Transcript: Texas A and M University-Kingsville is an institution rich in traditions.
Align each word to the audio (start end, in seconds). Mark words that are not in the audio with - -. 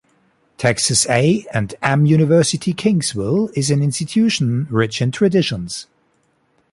Texas 0.57 1.07
A 1.11 1.45
and 1.53 1.75
M 1.83 2.07
University-Kingsville 2.07 3.55
is 3.55 3.69
an 3.69 3.83
institution 3.83 4.65
rich 4.71 4.99
in 4.99 5.11
traditions. 5.11 5.85